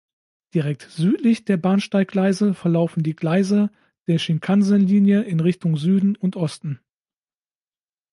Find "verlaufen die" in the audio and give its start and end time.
2.55-3.15